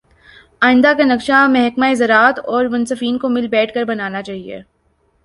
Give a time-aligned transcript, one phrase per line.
[0.61, 4.61] آئندہ کا نقشہ محکمہ زراعت اورمنصفین کو مل بیٹھ کر بنانا چاہیے